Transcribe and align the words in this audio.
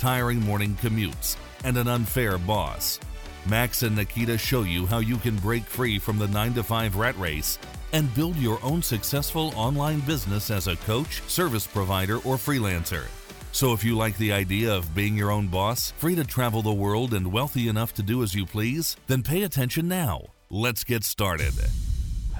tiring 0.00 0.40
morning 0.40 0.74
commutes, 0.80 1.36
and 1.62 1.76
an 1.76 1.86
unfair 1.86 2.38
boss? 2.38 2.98
Max 3.46 3.82
and 3.82 3.94
Nikita 3.94 4.38
show 4.38 4.62
you 4.62 4.86
how 4.86 4.98
you 4.98 5.16
can 5.18 5.36
break 5.36 5.64
free 5.64 5.98
from 5.98 6.18
the 6.18 6.26
9 6.28 6.54
to 6.54 6.62
5 6.62 6.96
rat 6.96 7.18
race 7.18 7.58
and 7.92 8.12
build 8.14 8.36
your 8.36 8.58
own 8.62 8.82
successful 8.82 9.52
online 9.56 10.00
business 10.00 10.50
as 10.50 10.68
a 10.68 10.76
coach, 10.76 11.20
service 11.28 11.66
provider, 11.66 12.16
or 12.16 12.36
freelancer. 12.36 13.04
So, 13.52 13.72
if 13.72 13.84
you 13.84 13.96
like 13.96 14.16
the 14.16 14.32
idea 14.32 14.72
of 14.72 14.94
being 14.94 15.16
your 15.16 15.30
own 15.30 15.48
boss, 15.48 15.90
free 15.98 16.14
to 16.14 16.24
travel 16.24 16.62
the 16.62 16.72
world, 16.72 17.12
and 17.14 17.32
wealthy 17.32 17.68
enough 17.68 17.92
to 17.94 18.02
do 18.02 18.22
as 18.22 18.34
you 18.34 18.46
please, 18.46 18.96
then 19.06 19.22
pay 19.22 19.42
attention 19.42 19.88
now. 19.88 20.22
Let's 20.50 20.84
get 20.84 21.04
started. 21.04 21.54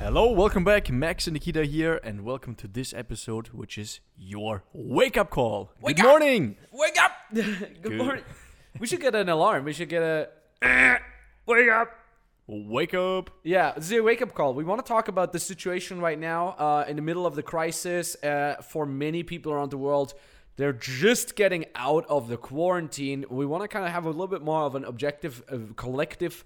Hello, 0.00 0.32
welcome 0.32 0.64
back. 0.64 0.90
Max 0.90 1.26
and 1.26 1.34
Nikita 1.34 1.66
here, 1.66 2.00
and 2.02 2.24
welcome 2.24 2.54
to 2.54 2.66
this 2.66 2.94
episode, 2.94 3.48
which 3.48 3.76
is 3.76 4.00
your 4.16 4.64
wake 4.72 5.18
up 5.18 5.28
call. 5.28 5.72
Wake 5.78 5.96
Good 5.96 6.06
up! 6.06 6.10
morning. 6.10 6.56
Wake 6.72 6.96
up! 6.98 7.12
Good, 7.34 7.98
morning. 7.98 8.24
We 8.78 8.86
should 8.86 9.02
get 9.02 9.14
an 9.14 9.28
alarm. 9.28 9.66
We 9.66 9.74
should 9.74 9.90
get 9.90 10.02
a 10.02 10.28
wake 11.46 11.68
up. 11.68 11.90
Wake 12.46 12.94
up. 12.94 13.28
Yeah, 13.44 13.72
this 13.76 13.92
is 13.92 13.98
a 13.98 14.02
wake 14.02 14.22
up 14.22 14.32
call. 14.32 14.54
We 14.54 14.64
want 14.64 14.82
to 14.82 14.88
talk 14.88 15.08
about 15.08 15.34
the 15.34 15.38
situation 15.38 16.00
right 16.00 16.18
now 16.18 16.56
uh, 16.58 16.86
in 16.88 16.96
the 16.96 17.02
middle 17.02 17.26
of 17.26 17.34
the 17.34 17.42
crisis 17.42 18.16
uh, 18.24 18.56
for 18.66 18.86
many 18.86 19.22
people 19.22 19.52
around 19.52 19.70
the 19.70 19.76
world. 19.76 20.14
They're 20.56 20.72
just 20.72 21.36
getting 21.36 21.66
out 21.74 22.06
of 22.08 22.28
the 22.28 22.38
quarantine. 22.38 23.26
We 23.28 23.44
want 23.44 23.64
to 23.64 23.68
kind 23.68 23.84
of 23.84 23.92
have 23.92 24.06
a 24.06 24.10
little 24.10 24.28
bit 24.28 24.40
more 24.40 24.62
of 24.62 24.74
an 24.76 24.84
objective, 24.84 25.42
uh, 25.52 25.58
collective 25.76 26.42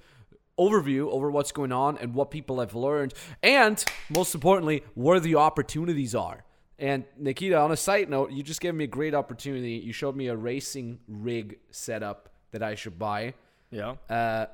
overview 0.59 1.11
over 1.11 1.31
what's 1.31 1.53
going 1.53 1.73
on 1.73 1.99
and 1.99 2.15
what 2.15 2.31
people 2.31 2.61
have 2.61 2.75
learned, 2.75 3.15
and 3.43 3.85
most 4.09 4.35
importantly, 4.35 4.83
where 4.95 5.21
the 5.21 5.35
opportunities 5.37 6.15
are. 6.15 6.45
And 6.79 7.05
Nikita, 7.19 7.57
on 7.57 7.71
a 7.71 7.77
side 7.77 8.11
note, 8.11 8.33
you 8.33 8.43
just 8.43 8.61
gave 8.61 8.75
me 8.75 8.85
a 8.85 8.89
great 8.89 9.15
opportunity. 9.15 9.73
You 9.73 9.93
showed 9.93 10.17
me 10.17 10.29
a 10.29 10.37
racing 10.37 10.99
rig 11.07 11.59
setup 11.71 12.31
that 12.51 12.63
I 12.63 12.75
should 12.75 12.99
buy. 12.99 13.35
Yeah. 13.71 13.95
Uh, 14.11 14.47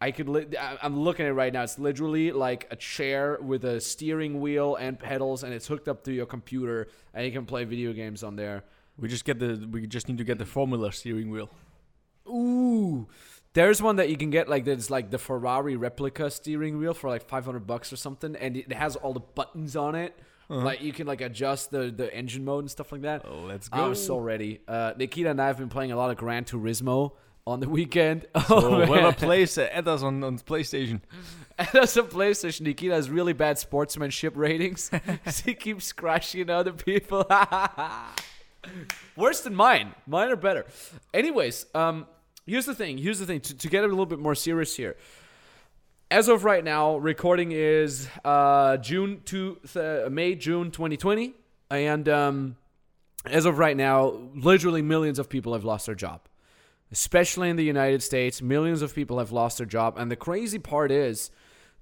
I 0.00 0.12
could. 0.12 0.28
Li- 0.30 0.46
I'm 0.82 0.98
looking 0.98 1.26
at 1.26 1.30
it 1.30 1.34
right 1.34 1.52
now. 1.52 1.62
It's 1.62 1.78
literally 1.78 2.32
like 2.32 2.66
a 2.70 2.76
chair 2.76 3.38
with 3.40 3.64
a 3.64 3.80
steering 3.80 4.40
wheel 4.40 4.76
and 4.76 4.98
pedals, 4.98 5.42
and 5.42 5.52
it's 5.52 5.66
hooked 5.66 5.88
up 5.88 6.04
to 6.04 6.12
your 6.12 6.24
computer, 6.24 6.88
and 7.12 7.26
you 7.26 7.32
can 7.32 7.44
play 7.44 7.64
video 7.64 7.92
games 7.92 8.22
on 8.22 8.36
there. 8.36 8.64
We 8.98 9.08
just 9.08 9.26
get 9.26 9.38
the. 9.38 9.68
We 9.70 9.86
just 9.86 10.08
need 10.08 10.16
to 10.16 10.24
get 10.24 10.38
the 10.38 10.46
Formula 10.46 10.90
steering 10.90 11.30
wheel. 11.30 11.50
Ooh, 12.26 13.08
there's 13.52 13.82
one 13.82 13.96
that 13.96 14.08
you 14.08 14.16
can 14.16 14.30
get 14.30 14.48
like 14.48 14.64
that's 14.64 14.90
like 14.90 15.10
the 15.10 15.18
Ferrari 15.18 15.76
replica 15.76 16.30
steering 16.30 16.78
wheel 16.78 16.94
for 16.94 17.10
like 17.10 17.26
500 17.28 17.66
bucks 17.66 17.92
or 17.92 17.96
something, 17.96 18.36
and 18.36 18.56
it 18.56 18.72
has 18.72 18.96
all 18.96 19.12
the 19.12 19.20
buttons 19.20 19.76
on 19.76 19.94
it. 19.94 20.16
Like 20.48 20.82
you 20.82 20.92
can 20.92 21.06
like 21.06 21.20
adjust 21.20 21.70
the 21.70 21.92
the 21.92 22.12
engine 22.12 22.44
mode 22.44 22.64
and 22.64 22.70
stuff 22.70 22.90
like 22.90 23.02
that. 23.02 23.24
Oh, 23.24 23.42
let's 23.46 23.68
go! 23.68 23.84
I'm 23.84 23.94
so 23.94 24.18
ready. 24.18 24.60
Uh, 24.66 24.92
Nikita 24.98 25.30
and 25.30 25.40
I 25.40 25.46
have 25.46 25.58
been 25.58 25.68
playing 25.68 25.92
a 25.92 25.96
lot 25.96 26.10
of 26.10 26.16
Gran 26.16 26.44
Turismo 26.44 27.12
on 27.46 27.60
the 27.60 27.68
weekend. 27.68 28.26
So 28.48 28.56
Oh, 28.56 28.84
whoever 28.84 29.02
man. 29.02 29.14
plays 29.14 29.56
uh, 29.58 29.68
at 29.72 29.86
us 29.86 30.02
on, 30.02 30.24
on 30.24 30.38
PlayStation. 30.40 31.02
As 31.58 31.96
a 31.96 32.02
PlayStation, 32.02 32.62
Nikita 32.62 32.94
has 32.94 33.08
really 33.08 33.32
bad 33.32 33.58
sportsmanship 33.58 34.32
ratings. 34.36 34.90
he 35.44 35.54
keeps 35.54 35.92
crashing 35.92 36.50
other 36.50 36.72
people. 36.72 37.24
Worse 39.16 39.40
than 39.42 39.54
mine. 39.54 39.94
Mine 40.06 40.30
are 40.30 40.36
better. 40.36 40.66
Anyways, 41.14 41.66
um, 41.74 42.06
here's 42.50 42.66
the 42.66 42.74
thing. 42.74 42.98
Here's 42.98 43.18
the 43.18 43.26
thing. 43.26 43.40
To, 43.40 43.56
to 43.56 43.68
get 43.68 43.84
a 43.84 43.86
little 43.86 44.06
bit 44.06 44.18
more 44.18 44.34
serious 44.34 44.76
here. 44.76 44.96
As 46.10 46.28
of 46.28 46.44
right 46.44 46.64
now, 46.64 46.96
recording 46.96 47.52
is 47.52 48.08
uh, 48.24 48.76
June 48.78 49.22
to 49.26 49.58
th- 49.72 50.10
May 50.10 50.34
June 50.34 50.70
2020, 50.70 51.34
and 51.70 52.08
um, 52.08 52.56
as 53.24 53.44
of 53.46 53.58
right 53.58 53.76
now, 53.76 54.18
literally 54.34 54.82
millions 54.82 55.18
of 55.18 55.28
people 55.28 55.52
have 55.52 55.64
lost 55.64 55.86
their 55.86 55.94
job 55.94 56.20
especially 56.92 57.48
in 57.48 57.56
the 57.56 57.64
United 57.64 58.02
States. 58.02 58.42
Millions 58.42 58.82
of 58.82 58.94
people 58.94 59.18
have 59.18 59.32
lost 59.32 59.58
their 59.58 59.66
job. 59.66 59.94
And 59.96 60.10
the 60.10 60.16
crazy 60.16 60.58
part 60.58 60.90
is, 60.90 61.30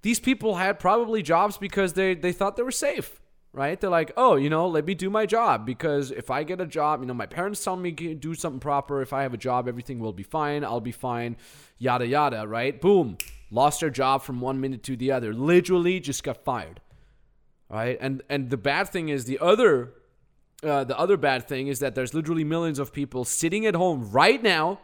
these 0.03 0.21
people 0.21 0.57
had 0.57 0.79
probably 0.79 1.23
jobs 1.23 1.57
because 1.57 1.95
they, 1.95 2.15
they 2.15 2.33
thought 2.33 2.57
they 2.57 2.63
were 2.63 2.71
safe, 2.71 3.21
right? 3.53 3.81
They're 3.81 3.91
like, 3.91 4.13
oh, 4.17 4.37
you 4.37 4.51
know, 4.51 4.69
let 4.69 4.85
me 4.85 4.95
do 4.95 5.11
my 5.11 5.27
job 5.27 5.65
because 5.65 6.11
if 6.11 6.31
I 6.31 6.43
get 6.43 6.61
a 6.61 6.67
job, 6.67 7.01
you 7.01 7.07
know, 7.07 7.15
my 7.15 7.27
parents 7.27 7.63
tell 7.63 7.77
me 7.77 7.91
do 7.91 8.35
something 8.35 8.61
proper. 8.61 9.03
If 9.03 9.13
I 9.13 9.23
have 9.23 9.35
a 9.35 9.39
job, 9.39 9.69
everything 9.69 9.99
will 9.99 10.13
be 10.13 10.23
fine. 10.23 10.65
I'll 10.65 10.81
be 10.81 10.93
fine, 10.93 11.37
yada, 11.79 12.07
yada, 12.07 12.47
right? 12.47 12.79
Boom. 12.81 13.19
Lost 13.51 13.81
their 13.81 13.91
job 13.91 14.23
from 14.23 14.41
one 14.41 14.61
minute 14.61 14.83
to 14.85 14.97
the 14.97 15.11
other. 15.13 15.33
Literally 15.33 16.01
just 16.01 16.23
got 16.23 16.45
fired, 16.45 16.81
right? 17.71 17.97
And 18.01 18.23
and 18.29 18.51
the 18.51 18.59
bad 18.59 18.91
thing 18.91 19.09
is 19.09 19.25
the 19.25 19.39
other 19.39 19.95
uh, 20.63 20.85
the 20.85 20.99
other 20.99 21.17
bad 21.17 21.49
thing 21.49 21.69
is 21.69 21.79
that 21.79 21.95
there's 21.95 22.13
literally 22.15 22.45
millions 22.45 22.79
of 22.79 22.93
people 22.93 23.25
sitting 23.25 23.65
at 23.65 23.75
home 23.75 24.11
right 24.11 24.43
now, 24.43 24.81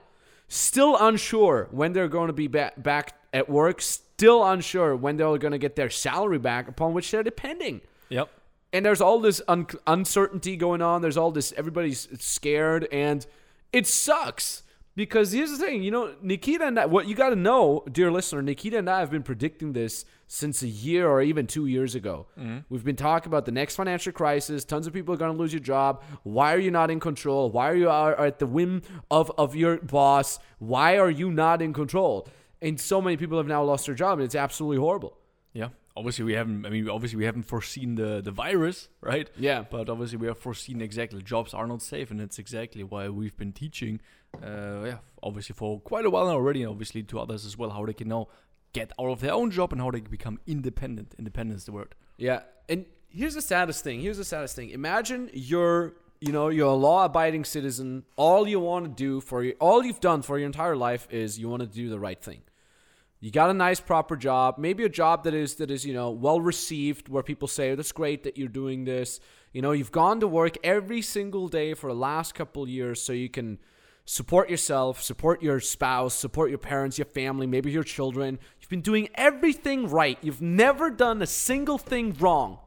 still 0.49 0.97
unsure 0.99 1.69
when 1.73 1.93
they're 1.93 2.09
going 2.09 2.29
to 2.29 2.33
be 2.33 2.47
ba- 2.47 2.73
back 2.77 3.15
at 3.33 3.51
work, 3.51 3.81
still 3.81 4.45
unsure 4.45 4.95
when 4.97 5.17
they're 5.17 5.37
going 5.37 5.53
to 5.53 5.59
get 5.59 5.77
their 5.77 5.91
salary 5.91 6.39
back, 6.39 6.69
upon 6.69 6.93
which 6.93 7.11
they're 7.11 7.25
depending. 7.25 7.81
Yep. 8.09 8.31
And 8.75 8.85
there's 8.85 9.01
all 9.01 9.21
this 9.21 9.41
un- 9.47 9.69
uncertainty 9.87 10.57
going 10.57 10.83
on. 10.83 11.01
There's 11.01 11.17
all 11.17 11.31
this, 11.31 11.55
everybody's 11.57 12.09
scared, 12.21 12.89
and 12.93 13.25
it 13.73 13.87
sucks. 13.87 14.65
Because 14.97 15.33
here's 15.33 15.51
the 15.51 15.59
thing, 15.59 15.83
you 15.83 15.91
know, 15.91 16.15
Nikita 16.23 16.65
and 16.67 16.79
I, 16.79 16.87
what 16.87 17.09
you 17.09 17.17
got 17.17 17.31
to 17.31 17.37
know, 17.37 17.85
dear 17.91 18.13
listener, 18.13 18.43
Nikita 18.43 18.79
and 18.79 18.89
I 18.89 19.01
have 19.01 19.11
been 19.11 19.25
predicting 19.25 19.73
this 19.73 20.05
since 20.29 20.63
a 20.63 20.69
year 20.69 21.09
or 21.09 21.21
even 21.21 21.49
two 21.49 21.67
years 21.67 21.97
ago. 21.97 22.27
Mm-hmm. 22.39 22.59
We've 22.69 22.85
been 22.85 22.95
talking 22.95 23.29
about 23.29 23.45
the 23.45 23.51
next 23.51 23.75
financial 23.75 24.13
crisis. 24.13 24.65
Tons 24.65 24.87
of 24.87 24.93
people 24.93 25.13
are 25.13 25.17
going 25.17 25.33
to 25.33 25.39
lose 25.39 25.53
your 25.53 25.61
job. 25.61 26.05
Why 26.23 26.55
are 26.55 26.59
you 26.59 26.71
not 26.71 26.93
in 26.93 27.01
control? 27.01 27.51
Why 27.51 27.71
are 27.71 27.75
you 27.75 27.91
are 27.91 28.15
at 28.21 28.39
the 28.39 28.47
whim 28.47 28.83
of, 29.11 29.33
of 29.37 29.57
your 29.57 29.79
boss? 29.79 30.39
Why 30.59 30.97
are 30.99 31.11
you 31.11 31.33
not 31.33 31.61
in 31.61 31.73
control? 31.73 32.29
And 32.63 32.81
so 32.81 33.03
many 33.03 33.17
people 33.17 33.39
have 33.39 33.49
now 33.49 33.65
lost 33.65 33.87
their 33.87 33.97
job, 33.97 34.19
and 34.19 34.25
it's 34.25 34.37
absolutely 34.37 34.79
horrible. 34.79 35.19
Yeah. 35.53 35.71
Obviously, 35.97 36.25
we 36.25 36.33
haven't. 36.33 36.67
I 36.67 36.71
mean, 36.71 36.89
obviously, 36.89 37.19
we 37.19 37.25
haven't 37.25 37.45
foreseen 37.45 37.95
the 37.95 38.21
the 38.21 38.33
virus, 38.33 38.89
right? 39.01 39.31
Yeah. 39.39 39.65
But 39.69 39.89
obviously, 39.89 40.19
we 40.19 40.27
have 40.27 40.39
foreseen 40.39 40.81
exactly 40.81 41.23
jobs 41.23 41.55
are 41.55 41.67
not 41.67 41.83
safe, 41.83 42.11
and 42.11 42.21
it's 42.21 42.39
exactly 42.39 42.83
why 42.83 43.09
we've 43.09 43.37
been 43.37 43.53
teaching. 43.53 44.01
Uh, 44.43 44.83
yeah, 44.85 44.97
obviously 45.23 45.55
for 45.55 45.81
quite 45.81 46.05
a 46.05 46.11
while 46.11 46.29
already, 46.29 46.65
obviously 46.65 47.03
to 47.05 47.21
others 47.21 47.47
as 47.47 47.57
well, 47.57 47.71
how 47.71 47.87
they 47.87 47.93
can 47.93 48.09
now 48.09 48.27
get 48.73 48.91
out 49.01 49.09
of 49.09 49.21
their 49.21 49.33
own 49.33 49.51
job 49.51 49.73
and 49.73 49.81
how 49.81 49.91
they 49.91 50.01
can 50.01 50.11
become 50.11 50.41
independent. 50.47 51.15
Independent 51.19 51.59
is 51.59 51.65
the 51.67 51.73
word. 51.73 51.95
Yeah, 52.17 52.41
and 52.69 52.85
here's 53.09 53.35
the 53.35 53.43
saddest 53.43 53.85
thing. 53.85 54.01
Here's 54.01 54.19
the 54.19 54.25
saddest 54.25 54.57
thing. 54.57 54.71
Imagine 54.71 55.31
you're, 55.33 55.95
you 56.21 56.33
know, 56.33 56.49
you're 56.49 56.69
a 56.69 56.75
law-abiding 56.75 57.45
citizen. 57.45 58.05
All 58.17 58.49
you 58.49 58.61
want 58.61 58.85
to 58.85 58.91
do 58.91 59.21
for 59.21 59.45
your, 59.45 59.55
all 59.61 59.85
you've 59.85 60.01
done 60.01 60.23
for 60.23 60.39
your 60.39 60.47
entire 60.47 60.77
life 60.77 61.07
is 61.11 61.39
you 61.39 61.49
want 61.49 61.61
to 61.61 61.69
do 61.69 61.89
the 61.89 61.99
right 61.99 62.21
thing. 62.21 62.43
You 63.25 63.31
got 63.31 63.49
a 63.49 63.55
nice, 63.55 63.81
proper 63.81 64.17
job. 64.17 64.59
Maybe 64.59 64.85
a 64.85 64.89
job 64.91 65.25
that 65.25 65.33
is 65.33 65.55
that 65.55 65.71
is 65.71 65.87
you 65.87 65.95
know 65.95 66.11
well 66.11 66.43
received, 66.43 67.09
where 67.09 67.23
people 67.23 67.49
say 67.49 67.71
oh, 67.71 67.77
that's 67.77 67.91
great 67.91 68.23
that 68.25 68.37
you're 68.37 68.49
doing 68.49 68.85
this. 68.85 69.19
You 69.55 69.63
know, 69.63 69.73
you've 69.73 69.93
gone 69.93 70.21
to 70.21 70.29
work 70.29 70.59
every 70.63 71.01
single 71.01 71.49
day 71.49 71.73
for 71.73 71.89
the 71.89 71.99
last 71.99 72.35
couple 72.35 72.69
years, 72.69 73.01
so 73.01 73.15
you 73.15 73.31
can 73.31 73.61
support 74.05 74.51
yourself, 74.51 75.03
support 75.03 75.43
your 75.43 75.59
spouse, 75.59 76.13
support 76.13 76.51
your 76.51 76.59
parents, 76.59 76.99
your 76.99 77.07
family, 77.07 77.47
maybe 77.47 77.71
your 77.71 77.83
children. 77.83 78.39
You've 78.61 78.69
been 78.69 78.83
doing 78.83 79.09
everything 79.15 79.89
right. 79.89 80.19
You've 80.21 80.43
never 80.43 80.91
done 80.91 81.23
a 81.23 81.27
single 81.27 81.79
thing 81.79 82.15
wrong. 82.21 82.59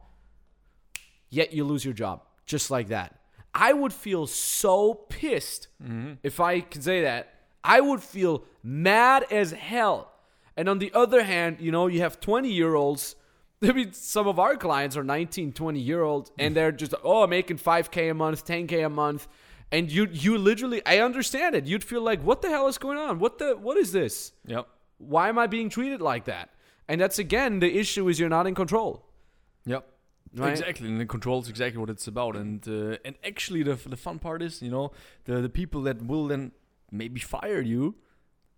Yet 1.30 1.52
you 1.52 1.62
lose 1.62 1.84
your 1.84 1.94
job 1.94 2.22
just 2.46 2.68
like 2.68 2.88
that. 2.88 3.14
I 3.54 3.72
would 3.72 3.92
feel 3.92 4.26
so 4.26 4.94
pissed 4.94 5.68
mm-hmm. 5.80 6.14
if 6.24 6.40
I 6.40 6.62
could 6.62 6.82
say 6.82 7.02
that. 7.02 7.32
I 7.62 7.80
would 7.80 8.02
feel 8.02 8.42
mad 8.64 9.24
as 9.30 9.52
hell. 9.52 10.14
And 10.58 10.68
on 10.68 10.80
the 10.80 10.92
other 10.92 11.22
hand, 11.22 11.58
you 11.60 11.70
know, 11.70 11.86
you 11.86 12.00
have 12.00 12.18
20 12.18 12.50
year 12.50 12.74
olds. 12.74 13.14
I 13.62 13.72
mean, 13.72 13.92
some 13.92 14.26
of 14.26 14.40
our 14.40 14.56
clients 14.56 14.96
are 14.96 15.04
19, 15.04 15.52
20 15.52 15.80
year 15.80 16.02
olds, 16.02 16.32
and 16.36 16.54
they're 16.54 16.72
just, 16.72 16.94
oh, 17.04 17.26
making 17.28 17.58
5K 17.58 18.10
a 18.10 18.14
month, 18.14 18.44
10K 18.44 18.84
a 18.84 18.88
month. 18.88 19.28
And 19.70 19.90
you, 19.90 20.08
you 20.10 20.36
literally, 20.36 20.84
I 20.84 20.98
understand 20.98 21.54
it. 21.54 21.66
You'd 21.66 21.84
feel 21.84 22.02
like, 22.02 22.22
what 22.22 22.42
the 22.42 22.48
hell 22.48 22.66
is 22.66 22.76
going 22.76 22.98
on? 22.98 23.20
What 23.20 23.38
the, 23.38 23.56
what 23.56 23.76
is 23.76 23.92
this? 23.92 24.32
Yep. 24.46 24.66
Why 24.98 25.28
am 25.28 25.38
I 25.38 25.46
being 25.46 25.68
treated 25.68 26.00
like 26.00 26.24
that? 26.24 26.50
And 26.88 27.00
that's 27.00 27.20
again, 27.20 27.60
the 27.60 27.78
issue 27.78 28.08
is 28.08 28.18
you're 28.18 28.28
not 28.28 28.48
in 28.48 28.54
control. 28.56 29.04
Yep. 29.64 29.86
Right. 30.34 30.50
Exactly, 30.50 30.88
and 30.88 31.00
the 31.00 31.06
control 31.06 31.40
is 31.40 31.48
exactly 31.48 31.78
what 31.78 31.88
it's 31.88 32.06
about. 32.06 32.36
And 32.36 32.66
uh, 32.68 32.98
and 33.02 33.16
actually, 33.24 33.62
the 33.62 33.76
the 33.76 33.96
fun 33.96 34.18
part 34.18 34.42
is, 34.42 34.60
you 34.60 34.70
know, 34.70 34.92
the 35.24 35.40
the 35.40 35.48
people 35.48 35.80
that 35.82 36.04
will 36.04 36.26
then 36.26 36.52
maybe 36.90 37.18
fire 37.18 37.62
you, 37.62 37.94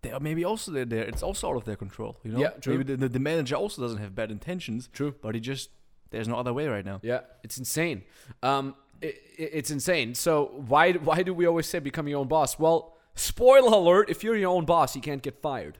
they 0.01 0.11
are 0.11 0.19
maybe 0.19 0.43
also 0.43 0.71
they're 0.71 0.85
there. 0.85 1.03
It's 1.03 1.23
also 1.23 1.49
out 1.49 1.57
of 1.57 1.65
their 1.65 1.75
control. 1.75 2.17
You 2.23 2.31
know. 2.31 2.39
Yeah, 2.39 2.49
true. 2.49 2.77
Maybe 2.77 2.95
the, 2.95 3.07
the, 3.07 3.19
manager 3.19 3.55
also 3.55 3.81
doesn't 3.81 3.99
have 3.99 4.15
bad 4.15 4.31
intentions. 4.31 4.89
True. 4.91 5.13
But 5.21 5.35
he 5.35 5.41
just 5.41 5.69
there's 6.09 6.27
no 6.27 6.37
other 6.37 6.53
way 6.53 6.67
right 6.67 6.85
now. 6.85 6.99
Yeah, 7.03 7.21
it's 7.43 7.57
insane. 7.57 8.03
Um, 8.41 8.75
it, 9.01 9.21
it- 9.37 9.51
it's 9.53 9.71
insane. 9.71 10.15
So 10.15 10.51
why 10.67 10.93
why 10.93 11.23
do 11.23 11.33
we 11.33 11.45
always 11.45 11.67
say 11.67 11.79
become 11.79 12.07
your 12.07 12.19
own 12.19 12.27
boss? 12.27 12.57
Well, 12.57 12.97
spoiler 13.15 13.73
alert: 13.73 14.09
if 14.09 14.23
you're 14.23 14.35
your 14.35 14.51
own 14.51 14.65
boss, 14.65 14.95
you 14.95 15.01
can't 15.01 15.21
get 15.21 15.41
fired. 15.41 15.77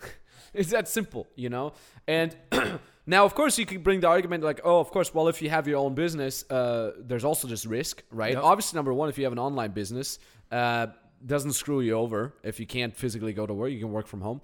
it's 0.54 0.70
that 0.70 0.88
simple, 0.88 1.26
you 1.36 1.48
know. 1.48 1.72
And 2.08 2.36
now, 3.06 3.24
of 3.24 3.34
course, 3.34 3.56
you 3.56 3.66
can 3.66 3.82
bring 3.82 4.00
the 4.00 4.08
argument 4.08 4.42
like, 4.42 4.60
oh, 4.64 4.80
of 4.80 4.90
course. 4.90 5.14
Well, 5.14 5.28
if 5.28 5.40
you 5.42 5.50
have 5.50 5.68
your 5.68 5.78
own 5.78 5.94
business, 5.94 6.48
uh, 6.50 6.92
there's 6.98 7.24
also 7.24 7.46
just 7.46 7.66
risk, 7.66 8.02
right? 8.10 8.32
Yeah. 8.32 8.40
Obviously, 8.40 8.76
number 8.76 8.92
one, 8.92 9.08
if 9.08 9.16
you 9.18 9.24
have 9.24 9.32
an 9.32 9.38
online 9.38 9.70
business, 9.70 10.18
uh, 10.50 10.88
doesn't 11.24 11.52
screw 11.52 11.80
you 11.80 11.92
over. 11.94 12.34
If 12.42 12.60
you 12.60 12.66
can't 12.66 12.96
physically 12.96 13.32
go 13.32 13.46
to 13.46 13.54
work, 13.54 13.70
you 13.70 13.78
can 13.78 13.92
work 13.92 14.06
from 14.06 14.20
home. 14.20 14.40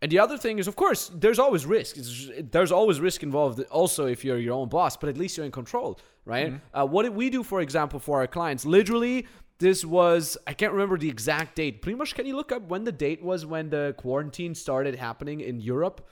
And 0.00 0.12
the 0.12 0.20
other 0.20 0.38
thing 0.38 0.58
is, 0.58 0.68
of 0.68 0.76
course, 0.76 1.10
there's 1.12 1.40
always 1.40 1.66
risk. 1.66 1.96
There's 1.96 2.70
always 2.70 3.00
risk 3.00 3.22
involved. 3.22 3.60
Also, 3.70 4.06
if 4.06 4.24
you're 4.24 4.38
your 4.38 4.54
own 4.54 4.68
boss, 4.68 4.96
but 4.96 5.08
at 5.08 5.18
least 5.18 5.36
you're 5.36 5.46
in 5.46 5.52
control, 5.52 5.98
right? 6.24 6.54
Uh, 6.72 6.86
what 6.86 7.02
did 7.02 7.14
we 7.14 7.30
do, 7.30 7.42
for 7.42 7.60
example, 7.60 7.98
for 7.98 8.18
our 8.18 8.28
clients? 8.28 8.64
Literally, 8.64 9.26
this 9.58 9.84
was 9.84 10.38
I 10.46 10.52
can't 10.52 10.72
remember 10.72 10.96
the 10.98 11.08
exact 11.08 11.56
date. 11.56 11.82
Pretty 11.82 11.98
much, 11.98 12.14
can 12.14 12.26
you 12.26 12.36
look 12.36 12.52
up 12.52 12.62
when 12.68 12.84
the 12.84 12.92
date 12.92 13.22
was 13.22 13.44
when 13.44 13.70
the 13.70 13.94
quarantine 13.98 14.54
started 14.54 14.94
happening 14.94 15.40
in 15.40 15.60
Europe? 15.60 16.06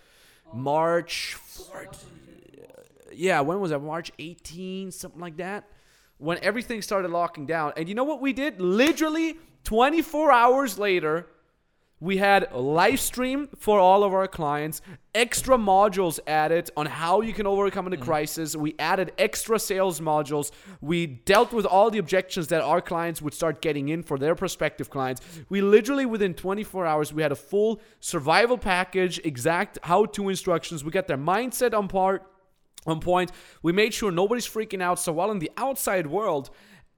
March 0.53 1.37
4th. 1.49 2.05
Yeah, 3.13 3.41
when 3.41 3.61
was 3.61 3.71
that? 3.71 3.79
March 3.79 4.11
18, 4.19 4.91
something 4.91 5.21
like 5.21 5.37
that. 5.37 5.69
When 6.19 6.39
everything 6.43 6.83
started 6.83 7.11
locking 7.11 7.47
down. 7.47 7.73
And 7.77 7.89
you 7.89 7.95
know 7.95 8.05
what 8.05 8.21
we 8.21 8.33
did? 8.33 8.61
Literally 8.61 9.37
24 9.67 10.31
hours 10.31 10.79
later, 10.79 11.27
we 11.99 12.19
had 12.19 12.47
a 12.53 12.61
live 12.61 13.01
stream 13.01 13.49
for 13.59 13.81
all 13.81 14.05
of 14.05 14.15
our 14.15 14.29
clients, 14.29 14.81
extra 15.13 15.59
modules 15.59 16.21
added 16.29 16.71
on 16.77 16.87
how 16.87 17.21
you 17.21 17.33
can 17.33 17.49
overcome 17.49 17.91
the 17.91 17.97
mm. 17.97 18.03
crisis. 18.03 18.55
We 18.55 18.77
added 18.79 19.11
extra 19.19 19.59
sales 19.59 19.99
modules. 19.99 20.53
We 20.81 21.07
dealt 21.07 21.53
with 21.53 21.67
all 21.67 21.91
the 21.91 21.99
objections 21.99 22.47
that 22.49 22.61
our 22.63 22.81
clients 22.81 23.21
would 23.21 23.35
start 23.35 23.61
getting 23.61 23.89
in 23.89 24.05
for 24.05 24.19
their 24.19 24.37
prospective 24.37 24.89
clients. 24.89 25.21
We 25.49 25.63
literally, 25.63 26.07
within 26.07 26.35
24 26.35 26.87
hours, 26.87 27.13
we 27.13 27.23
had 27.23 27.33
a 27.33 27.37
full 27.37 27.81
survival 27.99 28.59
package, 28.59 29.19
exact 29.25 29.81
how 29.83 30.05
to 30.05 30.29
instructions. 30.29 30.85
We 30.85 30.93
got 30.93 31.09
their 31.09 31.19
mindset 31.19 31.77
on 31.77 31.89
part 31.89 32.25
on 32.87 33.01
point. 33.01 33.33
We 33.63 33.73
made 33.73 33.93
sure 33.93 34.13
nobody's 34.13 34.47
freaking 34.47 34.81
out. 34.81 35.01
So 35.01 35.13
while 35.13 35.33
in 35.33 35.41
the 35.41 35.51
outside 35.57 36.07
world, 36.07 36.51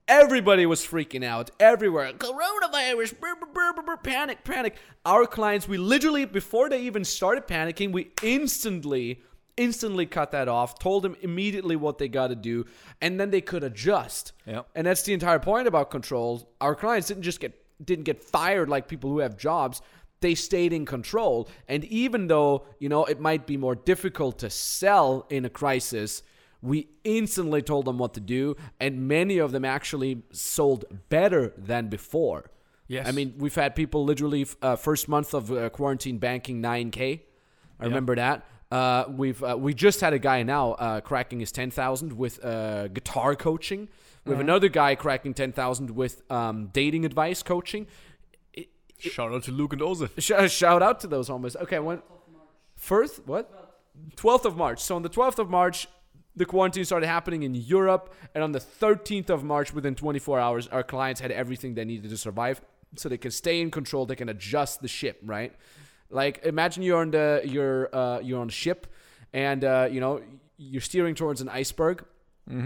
everybody 0.09 0.65
was 0.65 0.85
freaking 0.85 1.23
out 1.23 1.51
everywhere. 1.59 2.11
Coronavirus, 2.13 3.19
brr, 3.19 3.35
brr, 3.53 3.81
brr, 3.81 3.97
panic, 3.97 4.43
panic. 4.43 4.75
Our 5.05 5.25
clients, 5.25 5.67
we 5.67 5.77
literally, 5.77 6.25
before 6.25 6.67
they 6.67 6.81
even 6.81 7.05
started 7.05 7.47
panicking, 7.47 7.93
we 7.93 8.11
instantly, 8.23 9.21
instantly 9.55 10.07
cut 10.07 10.31
that 10.31 10.49
off, 10.49 10.79
told 10.79 11.03
them 11.03 11.15
immediately 11.21 11.75
what 11.75 11.99
they 11.99 12.09
got 12.09 12.27
to 12.27 12.35
do, 12.35 12.65
and 12.99 13.19
then 13.19 13.29
they 13.29 13.41
could 13.41 13.63
adjust. 13.63 14.33
Yep. 14.45 14.67
And 14.75 14.87
that's 14.87 15.03
the 15.03 15.13
entire 15.13 15.39
point 15.39 15.67
about 15.67 15.91
control. 15.91 16.51
Our 16.59 16.75
clients 16.75 17.07
didn't 17.07 17.23
just 17.23 17.39
get 17.39 17.55
didn't 17.81 18.03
get 18.03 18.21
fired 18.21 18.67
like 18.67 18.89
people 18.89 19.09
who 19.09 19.19
have 19.19 19.37
jobs. 19.37 19.81
They 20.19 20.35
stayed 20.35 20.73
in 20.73 20.85
control. 20.85 21.47
And 21.69 21.85
even 21.85 22.27
though, 22.27 22.65
you 22.77 22.89
know, 22.89 23.05
it 23.05 23.21
might 23.21 23.47
be 23.47 23.55
more 23.55 23.75
difficult 23.75 24.39
to 24.39 24.49
sell 24.49 25.25
in 25.29 25.45
a 25.45 25.49
crisis, 25.49 26.23
we 26.61 26.89
instantly 27.03 27.61
told 27.61 27.85
them 27.85 27.97
what 27.97 28.13
to 28.15 28.19
do, 28.19 28.55
and 28.79 29.07
many 29.07 29.37
of 29.37 29.51
them 29.51 29.63
actually 29.63 30.23
sold 30.31 30.85
better 31.09 31.53
than 31.57 31.87
before. 31.87 32.51
Yes. 32.87 33.07
I 33.07 33.11
mean, 33.11 33.35
we've 33.37 33.55
had 33.55 33.75
people 33.75 34.03
literally 34.03 34.45
uh, 34.61 34.75
first 34.75 35.07
month 35.07 35.33
of 35.33 35.51
uh, 35.51 35.69
quarantine 35.69 36.17
banking 36.17 36.61
9k. 36.61 37.21
I 37.79 37.85
remember 37.85 38.15
that. 38.15 38.45
Uh, 38.71 39.05
we've 39.09 39.41
uh, 39.43 39.57
we 39.57 39.73
just 39.73 40.01
had 40.01 40.13
a 40.13 40.19
guy 40.19 40.43
now 40.43 40.73
uh, 40.73 41.01
cracking 41.01 41.39
his 41.39 41.51
10,000 41.51 42.13
with 42.13 42.43
uh, 42.43 42.87
guitar 42.89 43.35
coaching. 43.35 43.87
We 44.25 44.31
have 44.31 44.41
another 44.41 44.69
guy 44.69 44.93
cracking 44.95 45.33
10,000 45.33 45.91
with 45.91 46.21
um, 46.31 46.67
dating 46.67 47.03
advice 47.05 47.41
coaching. 47.41 47.87
Shout 48.99 49.31
out 49.31 49.43
to 49.43 49.51
Luke 49.51 49.73
and 49.73 49.79
Joseph. 49.79 50.13
Sh- 50.19 50.51
shout 50.51 50.83
out 50.83 50.99
to 50.99 51.07
those 51.07 51.29
homies. 51.29 51.55
Okay, 51.55 51.79
when 51.79 52.01
first 52.75 53.25
what? 53.25 53.79
12th 54.15 54.45
of 54.45 54.57
March. 54.57 54.81
So 54.81 54.95
on 54.95 55.03
the 55.03 55.09
12th 55.09 55.39
of 55.39 55.49
March, 55.49 55.87
the 56.35 56.45
quarantine 56.45 56.85
started 56.85 57.07
happening 57.07 57.43
in 57.43 57.53
Europe, 57.55 58.13
and 58.33 58.43
on 58.43 58.51
the 58.51 58.59
13th 58.59 59.29
of 59.29 59.43
March, 59.43 59.73
within 59.73 59.95
24 59.95 60.39
hours, 60.39 60.67
our 60.67 60.83
clients 60.83 61.19
had 61.21 61.31
everything 61.31 61.73
they 61.73 61.85
needed 61.85 62.09
to 62.09 62.17
survive, 62.17 62.61
so 62.95 63.09
they 63.09 63.17
can 63.17 63.31
stay 63.31 63.61
in 63.61 63.71
control. 63.71 64.05
They 64.05 64.15
can 64.15 64.29
adjust 64.29 64.81
the 64.81 64.87
ship, 64.87 65.19
right? 65.23 65.53
Like 66.09 66.43
imagine 66.43 66.81
you're 66.83 66.99
on 67.01 67.11
the 67.11 67.41
you're 67.45 67.93
uh, 67.95 68.19
you're 68.19 68.41
on 68.41 68.47
a 68.47 68.51
ship, 68.51 68.87
and 69.33 69.63
uh, 69.63 69.87
you 69.91 69.99
know 69.99 70.21
you're 70.57 70.81
steering 70.81 71.15
towards 71.15 71.41
an 71.41 71.49
iceberg. 71.49 72.03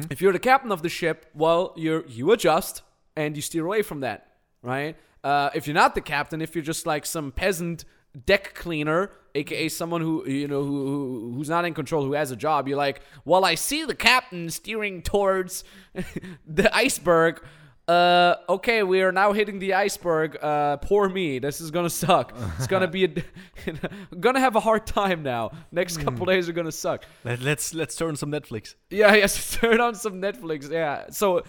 If 0.10 0.22
you're 0.22 0.32
the 0.32 0.40
captain 0.40 0.72
of 0.72 0.82
the 0.82 0.90
ship, 0.90 1.26
well, 1.36 1.74
you 1.76 2.06
you 2.08 2.32
adjust 2.32 2.84
and 3.18 3.36
you 3.36 3.42
steer 3.42 3.66
away 3.66 3.82
from 3.82 4.00
that, 4.00 4.28
right? 4.62 4.96
Uh, 5.24 5.50
if 5.54 5.68
you're 5.68 5.74
not 5.74 5.94
the 5.94 6.02
captain, 6.02 6.42
if 6.42 6.56
you're 6.56 6.64
just 6.64 6.86
like 6.86 7.06
some 7.06 7.32
peasant 7.32 7.84
deck 8.26 8.54
cleaner, 8.54 9.12
aka 9.36 9.70
someone 9.70 10.02
who 10.02 10.28
you 10.28 10.48
know 10.48 10.64
who, 10.64 10.86
who 10.86 11.34
who's 11.36 11.50
not 11.50 11.66
in 11.66 11.74
control, 11.74 12.04
who 12.04 12.14
has 12.14 12.32
a 12.32 12.36
job, 12.36 12.68
you're 12.68 12.78
like, 12.78 13.02
well, 13.26 13.46
I 13.46 13.56
see 13.56 13.86
the 13.86 13.96
captain 13.96 14.50
steering 14.50 15.02
towards 15.02 15.64
the 16.48 16.76
iceberg. 16.76 17.44
Uh, 17.86 18.36
okay, 18.48 18.82
we 18.82 19.02
are 19.02 19.12
now 19.12 19.34
hitting 19.34 19.60
the 19.60 19.74
iceberg. 19.74 20.42
Uh, 20.42 20.78
poor 20.78 21.10
me. 21.10 21.40
This 21.40 21.60
is 21.60 21.70
gonna 21.70 21.90
suck. 21.90 22.34
It's 22.58 22.68
gonna 22.68 22.88
be 22.88 23.06
a, 23.06 24.16
gonna 24.20 24.40
have 24.40 24.56
a 24.56 24.62
hard 24.62 24.88
time 24.88 25.22
now. 25.22 25.52
Next 25.72 25.98
couple 25.98 26.26
days 26.26 26.48
are 26.48 26.54
gonna 26.54 26.72
suck. 26.72 27.04
Let, 27.26 27.42
let's 27.42 27.74
let's 27.74 27.96
turn 27.96 28.16
some 28.16 28.32
Netflix. 28.32 28.76
Yeah, 28.90 29.14
yes, 29.16 29.58
turn 29.58 29.82
on 29.82 29.96
some 29.96 30.22
Netflix. 30.22 30.72
Yeah. 30.72 31.10
So, 31.10 31.44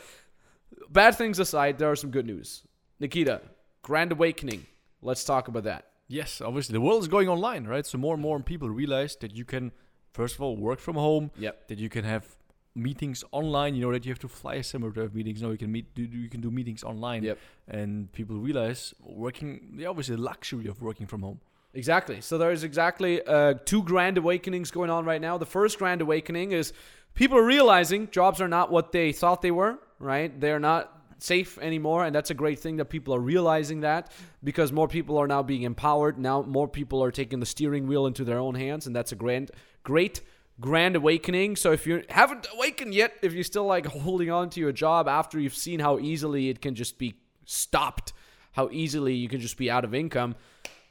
bad 0.91 1.15
things 1.15 1.39
aside, 1.39 1.79
there 1.79 1.91
are 1.91 1.97
some 1.97 2.11
good 2.11 2.27
news. 2.27 2.67
Nikita, 2.99 3.43
Grand 3.83 4.11
Awakening. 4.11 4.67
Let's 5.03 5.23
talk 5.23 5.47
about 5.47 5.65
that. 5.65 5.87
Yes, 6.09 6.41
obviously 6.41 6.75
the 6.75 6.81
world 6.81 7.03
is 7.03 7.09
going 7.09 7.29
online, 7.29 7.65
right? 7.65 7.87
So 7.87 7.99
more 7.99 8.15
and 8.15 8.23
more 8.23 8.39
people 8.41 8.69
realize 8.69 9.17
that 9.17 9.35
you 9.35 9.45
can, 9.45 9.73
first 10.13 10.35
of 10.35 10.43
all, 10.43 10.57
work 10.57 10.79
from 10.79 10.97
home. 10.97 11.31
Yep. 11.39 11.69
That 11.69 11.79
you 11.79 11.89
can 11.89 12.05
have 12.05 12.37
meetings 12.75 13.25
online. 13.33 13.75
You 13.75 13.83
know 13.87 13.93
that 13.93 14.05
you 14.05 14.13
have 14.13 14.19
to 14.21 14.29
fly 14.29 14.61
somewhere 14.61 14.93
to 14.93 15.01
have 15.01 15.15
meetings. 15.15 15.41
No, 15.41 15.51
you 15.51 15.59
can 15.59 15.73
meet. 15.73 15.95
Do, 15.95 16.03
you 16.03 16.29
can 16.29 16.41
do 16.41 16.51
meetings 16.51 16.85
online. 16.85 17.23
Yep. 17.23 17.39
And 17.69 18.13
people 18.13 18.37
realize 18.37 18.95
working. 19.01 19.77
Yeah, 19.77 19.89
obviously 19.89 20.17
the 20.17 20.23
luxury 20.23 20.67
of 20.67 20.83
working 20.83 21.07
from 21.07 21.23
home. 21.23 21.41
Exactly. 21.73 22.21
So 22.21 22.39
there's 22.39 22.63
exactly 22.63 23.23
uh, 23.23 23.55
two 23.65 23.83
grand 23.83 24.19
awakenings 24.19 24.71
going 24.71 24.91
on 24.91 25.05
right 25.05 25.21
now. 25.21 25.39
The 25.39 25.47
first 25.47 25.79
grand 25.79 26.03
awakening 26.03 26.53
is 26.53 26.73
people 27.15 27.39
are 27.39 27.45
realizing 27.45 28.11
jobs 28.11 28.41
are 28.41 28.49
not 28.49 28.71
what 28.71 28.93
they 28.93 29.13
thought 29.13 29.43
they 29.43 29.51
were. 29.51 29.79
Right? 29.99 30.39
They're 30.39 30.61
not 30.61 31.04
safe 31.25 31.59
anymore, 31.59 32.05
and 32.05 32.15
that's 32.15 32.31
a 32.31 32.35
great 32.35 32.59
thing 32.59 32.77
that 32.77 32.87
people 32.87 33.15
are 33.15 33.21
realizing 33.21 33.81
that 33.81 34.13
because 34.43 34.73
more 34.73 34.89
people 34.89 35.19
are 35.19 35.27
now 35.27 35.43
being 35.43 35.63
empowered. 35.63 36.19
Now 36.19 36.43
more 36.43 36.69
people 36.69 37.03
are 37.03 37.11
taking 37.11 37.41
the 37.41 37.47
steering 37.47 37.87
wheel 37.87 38.07
into 38.07 38.25
their 38.25 38.39
own 38.39 38.55
hands, 38.55 38.87
and 38.87 38.95
that's 38.95 39.13
a 39.13 39.17
grand, 39.17 39.51
great. 39.83 40.21
Grand 40.61 40.95
awakening. 40.95 41.57
So 41.57 41.73
if 41.73 41.85
you 41.85 42.05
haven't 42.09 42.47
awakened 42.55 42.95
yet, 42.95 43.15
if 43.23 43.33
you're 43.33 43.43
still 43.43 43.67
like 43.67 43.87
holding 43.87 44.31
on 44.31 44.51
to 44.51 44.61
your 44.61 44.71
job 44.71 45.09
after 45.09 45.41
you've 45.41 45.53
seen 45.53 45.81
how 45.81 45.99
easily 45.99 46.49
it 46.49 46.61
can 46.61 46.77
just 46.77 46.97
be 46.97 47.15
stopped, 47.45 48.13
how 48.53 48.69
easily 48.71 49.15
you 49.15 49.29
can 49.29 49.41
just 49.41 49.57
be 49.57 49.69
out 49.69 49.85
of 49.85 49.97
income, 49.97 50.37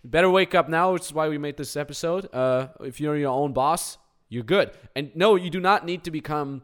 better 0.04 0.30
wake 0.30 0.54
up 0.54 0.68
now, 0.68 0.92
which 0.92 1.04
is 1.04 1.14
why 1.14 1.30
we 1.30 1.38
made 1.38 1.56
this 1.56 1.78
episode. 1.78 2.28
Uh, 2.34 2.68
if 2.82 3.00
you're 3.00 3.16
your 3.16 3.32
own 3.32 3.54
boss, 3.54 3.98
you're 4.28 4.44
good. 4.44 4.72
And 4.98 5.16
no, 5.16 5.36
you 5.36 5.50
do 5.50 5.62
not 5.62 5.86
need 5.86 6.04
to 6.04 6.12
become 6.12 6.64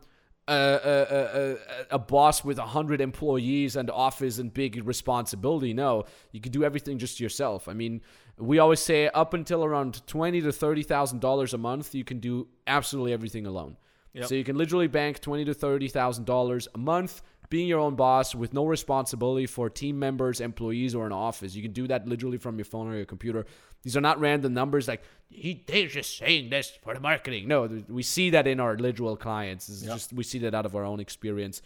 a, 0.49 0.79
a, 0.83 1.15
a, 1.15 1.51
a- 1.51 1.57
a 1.91 1.99
boss 1.99 2.43
with 2.43 2.57
100 2.57 3.01
employees 3.01 3.75
and 3.75 3.89
office 3.89 4.39
and 4.39 4.53
big 4.53 4.85
responsibility. 4.85 5.73
No, 5.73 6.05
you 6.31 6.41
can 6.41 6.51
do 6.51 6.63
everything 6.63 6.97
just 6.97 7.19
yourself. 7.19 7.67
I 7.67 7.73
mean, 7.73 8.01
we 8.37 8.59
always 8.59 8.79
say 8.79 9.07
up 9.09 9.33
until 9.33 9.63
around 9.63 10.05
twenty 10.07 10.41
to 10.41 10.51
thirty 10.51 10.83
thousand 10.83 11.19
dollars 11.19 11.53
a 11.53 11.57
month, 11.57 11.93
you 11.95 12.03
can 12.03 12.19
do 12.19 12.47
absolutely 12.67 13.13
everything 13.13 13.45
alone. 13.45 13.77
Yep. 14.13 14.25
So 14.25 14.35
you 14.35 14.43
can 14.43 14.57
literally 14.57 14.87
bank 14.87 15.19
twenty 15.21 15.45
to 15.45 15.53
thirty 15.53 15.87
thousand 15.87 16.25
dollars 16.25 16.67
a 16.73 16.77
month, 16.77 17.21
being 17.49 17.67
your 17.67 17.79
own 17.79 17.95
boss 17.95 18.35
with 18.35 18.53
no 18.53 18.65
responsibility 18.65 19.47
for 19.47 19.69
team 19.69 19.97
members, 19.97 20.39
employees, 20.39 20.93
or 20.93 21.05
an 21.05 21.11
office. 21.11 21.55
You 21.55 21.61
can 21.63 21.71
do 21.71 21.87
that 21.87 22.07
literally 22.07 22.37
from 22.37 22.57
your 22.57 22.65
phone 22.65 22.87
or 22.87 22.95
your 22.95 23.05
computer. 23.05 23.45
These 23.83 23.97
are 23.97 24.01
not 24.01 24.19
random 24.19 24.53
numbers 24.53 24.87
like 24.87 25.01
he 25.29 25.63
they're 25.65 25.87
just 25.87 26.17
saying 26.17 26.49
this 26.49 26.71
for 26.83 26.93
the 26.93 26.99
marketing. 26.99 27.47
No, 27.47 27.67
we 27.87 28.03
see 28.03 28.29
that 28.31 28.45
in 28.47 28.59
our 28.59 28.77
literal 28.77 29.15
clients. 29.15 29.69
It's 29.69 29.83
Yep. 29.83 29.93
just 29.93 30.13
we 30.13 30.23
see 30.23 30.39
that 30.39 30.53
out 30.53 30.65
of 30.65 30.75
our 30.75 30.83
own 30.83 30.99
experience, 30.99 31.61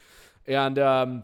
and 0.48 0.78
um, 0.80 1.24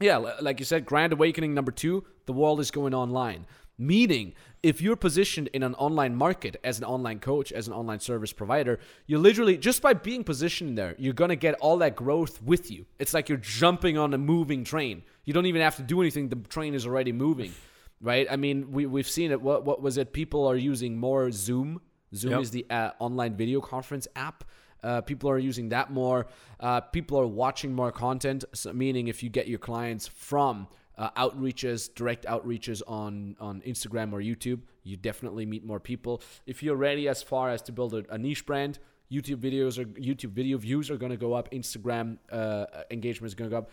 yeah, 0.00 0.16
like 0.18 0.58
you 0.58 0.64
said, 0.66 0.84
Grand 0.84 1.12
Awakening 1.12 1.54
number 1.54 1.70
two, 1.72 2.04
the 2.26 2.32
world 2.32 2.58
is 2.60 2.70
going 2.70 2.94
online. 2.94 3.46
Meaning, 3.76 4.34
if 4.62 4.80
you're 4.80 4.96
positioned 4.96 5.48
in 5.48 5.62
an 5.64 5.74
online 5.74 6.14
market 6.14 6.56
as 6.62 6.78
an 6.78 6.84
online 6.84 7.18
coach, 7.18 7.50
as 7.50 7.66
an 7.66 7.72
online 7.74 7.98
service 7.98 8.32
provider, 8.32 8.78
you 9.06 9.18
literally, 9.18 9.56
just 9.58 9.82
by 9.82 9.94
being 9.94 10.22
positioned 10.22 10.78
there, 10.78 10.94
you're 10.96 11.12
going 11.12 11.30
to 11.30 11.36
get 11.36 11.54
all 11.54 11.76
that 11.78 11.96
growth 11.96 12.40
with 12.42 12.70
you. 12.70 12.86
It's 13.00 13.12
like 13.12 13.28
you're 13.28 13.38
jumping 13.38 13.98
on 13.98 14.14
a 14.14 14.18
moving 14.18 14.62
train. 14.62 15.02
You 15.24 15.32
don't 15.32 15.46
even 15.46 15.60
have 15.60 15.76
to 15.76 15.82
do 15.82 16.00
anything, 16.00 16.28
the 16.28 16.36
train 16.36 16.74
is 16.74 16.86
already 16.86 17.12
moving. 17.12 17.52
right? 18.00 18.26
I 18.30 18.36
mean, 18.36 18.70
we 18.70 18.86
we've 18.86 19.08
seen 19.08 19.32
it. 19.32 19.40
What 19.40 19.64
what 19.64 19.82
was 19.82 19.96
it? 19.98 20.12
People 20.12 20.46
are 20.46 20.56
using 20.56 20.96
more 20.96 21.30
Zoom. 21.32 21.80
Zoom 22.14 22.32
Yep. 22.32 22.40
is 22.42 22.50
the 22.52 22.66
uh, 22.70 22.90
online 23.00 23.34
video 23.34 23.60
conference 23.60 24.06
app. 24.14 24.44
Uh, 24.84 25.00
people 25.00 25.28
are 25.30 25.38
using 25.38 25.70
that 25.70 25.90
more. 25.90 26.26
Uh, 26.60 26.80
people 26.80 27.18
are 27.18 27.26
watching 27.26 27.74
more 27.74 27.90
content. 27.90 28.44
So 28.52 28.72
meaning, 28.72 29.08
if 29.08 29.22
you 29.22 29.30
get 29.30 29.48
your 29.48 29.58
clients 29.58 30.06
from 30.06 30.68
uh, 30.98 31.10
outreaches, 31.10 31.92
direct 31.94 32.24
outreaches 32.26 32.82
on 32.86 33.36
on 33.40 33.60
Instagram 33.62 34.12
or 34.12 34.20
YouTube, 34.20 34.60
you 34.82 34.96
definitely 34.96 35.46
meet 35.46 35.64
more 35.64 35.80
people. 35.80 36.22
If 36.46 36.62
you're 36.62 36.76
ready 36.76 37.08
as 37.08 37.22
far 37.22 37.50
as 37.50 37.62
to 37.62 37.72
build 37.72 37.94
a, 37.94 38.04
a 38.10 38.18
niche 38.18 38.46
brand, 38.46 38.78
YouTube 39.10 39.38
videos 39.38 39.78
or 39.78 39.84
YouTube 39.84 40.30
video 40.30 40.58
views 40.58 40.90
are 40.90 40.96
going 40.96 41.12
to 41.12 41.18
go 41.18 41.32
up. 41.32 41.50
Instagram 41.50 42.18
uh, 42.30 42.66
engagement 42.90 43.28
is 43.28 43.34
going 43.34 43.50
to 43.50 43.54
go 43.54 43.58
up. 43.58 43.70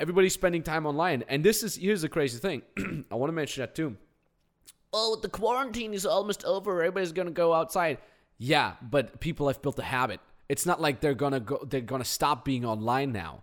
Everybody's 0.00 0.34
spending 0.34 0.62
time 0.62 0.86
online, 0.86 1.24
and 1.28 1.44
this 1.44 1.62
is 1.62 1.76
here's 1.76 2.02
the 2.02 2.08
crazy 2.08 2.38
thing. 2.38 2.62
I 3.10 3.14
want 3.14 3.28
to 3.28 3.34
mention 3.34 3.60
that 3.62 3.74
too 3.74 3.96
oh, 4.94 5.16
the 5.20 5.28
quarantine 5.28 5.92
is 5.92 6.06
almost 6.06 6.44
over. 6.44 6.82
Everybody's 6.82 7.12
gonna 7.12 7.30
go 7.32 7.52
outside. 7.52 7.98
Yeah, 8.38 8.74
but 8.80 9.20
people 9.20 9.48
have 9.48 9.60
built 9.60 9.78
a 9.78 9.82
habit. 9.82 10.20
It's 10.48 10.64
not 10.64 10.80
like 10.80 11.00
they're 11.00 11.14
gonna 11.14 11.40
go. 11.40 11.62
They're 11.68 11.80
gonna 11.80 12.04
stop 12.04 12.44
being 12.44 12.64
online 12.64 13.12
now. 13.12 13.42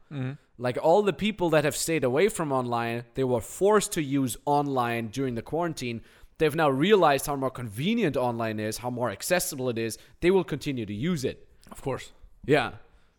Like 0.61 0.77
all 0.79 1.01
the 1.01 1.11
people 1.11 1.49
that 1.49 1.63
have 1.63 1.75
stayed 1.75 2.03
away 2.03 2.29
from 2.29 2.51
online, 2.51 3.05
they 3.15 3.23
were 3.23 3.41
forced 3.41 3.93
to 3.93 4.01
use 4.03 4.37
online 4.45 5.07
during 5.07 5.33
the 5.33 5.41
quarantine. 5.41 6.01
They've 6.37 6.53
now 6.55 6.69
realized 6.69 7.25
how 7.25 7.35
more 7.35 7.49
convenient 7.49 8.15
online 8.15 8.59
is, 8.59 8.77
how 8.77 8.91
more 8.91 9.09
accessible 9.09 9.69
it 9.69 9.79
is. 9.79 9.97
They 10.19 10.29
will 10.29 10.43
continue 10.43 10.85
to 10.85 10.93
use 10.93 11.25
it. 11.25 11.47
Of 11.71 11.81
course. 11.81 12.11
Yeah. 12.45 12.73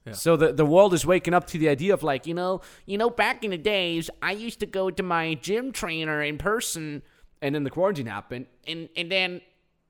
Yeah. 0.06 0.12
So 0.12 0.36
the 0.36 0.52
the 0.52 0.64
world 0.64 0.94
is 0.94 1.04
waking 1.04 1.34
up 1.34 1.48
to 1.48 1.58
the 1.58 1.68
idea 1.68 1.94
of 1.94 2.04
like, 2.04 2.28
you 2.28 2.34
know, 2.34 2.60
you 2.86 2.96
know, 2.96 3.10
back 3.10 3.42
in 3.42 3.50
the 3.50 3.58
days, 3.58 4.08
I 4.20 4.32
used 4.32 4.60
to 4.60 4.66
go 4.66 4.90
to 4.90 5.02
my 5.02 5.34
gym 5.34 5.72
trainer 5.72 6.22
in 6.22 6.38
person, 6.38 7.02
and 7.40 7.54
then 7.54 7.64
the 7.64 7.70
quarantine 7.70 8.06
happened, 8.06 8.46
and 8.68 8.88
and 8.96 9.10
then 9.10 9.40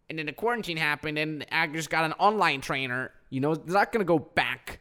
and 0.08 0.18
then 0.18 0.26
the 0.26 0.32
quarantine 0.32 0.76
happened 0.78 1.18
and 1.18 1.46
I 1.52 1.66
just 1.66 1.90
got 1.90 2.04
an 2.04 2.12
online 2.14 2.60
trainer. 2.60 3.12
you 3.30 3.40
know, 3.40 3.54
they're 3.54 3.74
not 3.74 3.92
gonna 3.92 4.04
go 4.04 4.18
back 4.18 4.71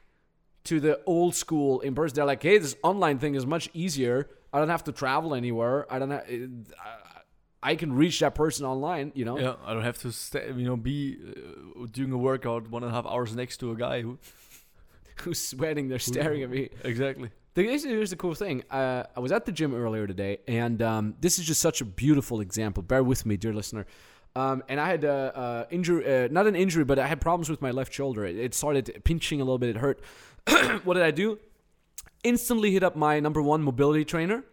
to 0.71 0.79
the 0.79 1.01
old 1.05 1.35
school 1.35 1.81
in 1.81 1.93
person. 1.93 2.15
They're 2.15 2.23
like, 2.23 2.41
hey, 2.41 2.57
this 2.57 2.77
online 2.81 3.19
thing 3.19 3.35
is 3.35 3.45
much 3.45 3.69
easier. 3.73 4.29
I 4.53 4.59
don't 4.59 4.69
have 4.69 4.85
to 4.85 4.93
travel 4.93 5.35
anywhere. 5.35 5.85
I 5.91 5.99
don't. 5.99 6.11
Have, 6.11 6.25
I 7.61 7.75
can 7.75 7.91
reach 7.91 8.21
that 8.21 8.35
person 8.35 8.65
online. 8.65 9.11
You 9.13 9.25
know. 9.25 9.37
Yeah, 9.37 9.55
I 9.65 9.73
don't 9.73 9.83
have 9.83 9.97
to, 9.99 10.13
sta 10.13 10.39
you 10.55 10.65
know, 10.65 10.77
be 10.77 11.17
uh, 11.21 11.87
doing 11.91 12.13
a 12.13 12.17
workout 12.17 12.69
one 12.69 12.83
and 12.83 12.91
a 12.91 12.95
half 12.95 13.05
hours 13.05 13.35
next 13.35 13.57
to 13.57 13.71
a 13.71 13.75
guy 13.75 14.01
who. 14.01 14.17
Who's 15.23 15.39
sweating? 15.39 15.87
They're 15.87 15.99
staring 15.99 16.41
at 16.41 16.49
me. 16.49 16.69
Exactly. 16.83 17.29
The, 17.53 17.63
here's, 17.63 17.83
here's 17.83 18.09
the 18.09 18.15
cool 18.15 18.33
thing. 18.33 18.63
Uh, 18.71 19.03
I 19.15 19.19
was 19.19 19.31
at 19.31 19.45
the 19.45 19.51
gym 19.51 19.75
earlier 19.75 20.07
today, 20.07 20.39
and 20.47 20.81
um, 20.81 21.15
this 21.19 21.37
is 21.37 21.45
just 21.45 21.61
such 21.61 21.79
a 21.79 21.85
beautiful 21.85 22.39
example. 22.39 22.81
Bear 22.81 23.03
with 23.03 23.23
me, 23.23 23.37
dear 23.37 23.53
listener. 23.53 23.85
Um, 24.35 24.63
and 24.69 24.79
I 24.79 24.87
had 24.87 25.03
a 25.03 25.11
uh, 25.35 25.39
uh, 25.39 25.65
injury, 25.71 26.25
uh, 26.25 26.27
not 26.31 26.47
an 26.47 26.55
injury, 26.55 26.85
but 26.85 26.97
I 26.97 27.07
had 27.07 27.19
problems 27.19 27.49
with 27.49 27.61
my 27.61 27.71
left 27.71 27.93
shoulder. 27.93 28.25
It, 28.25 28.37
it 28.37 28.53
started 28.53 29.01
pinching 29.03 29.41
a 29.41 29.43
little 29.43 29.57
bit. 29.57 29.71
It 29.71 29.77
hurt. 29.77 29.99
what 30.83 30.93
did 30.93 31.03
I 31.03 31.11
do? 31.11 31.39
Instantly 32.23 32.71
hit 32.71 32.83
up 32.83 32.95
my 32.95 33.19
number 33.19 33.41
one 33.41 33.61
mobility 33.61 34.05
trainer, 34.05 34.43